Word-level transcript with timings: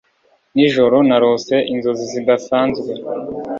Nijoro 0.55 0.95
narose 1.09 1.55
inzozi 1.73 2.05
zidasanzwe 2.13 2.91